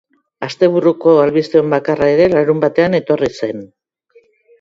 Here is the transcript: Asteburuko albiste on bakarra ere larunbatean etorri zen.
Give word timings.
Asteburuko 0.45 1.11
albiste 1.23 1.61
on 1.63 1.69
bakarra 1.73 2.07
ere 2.13 2.25
larunbatean 2.35 2.97
etorri 3.01 3.31
zen. 3.41 3.63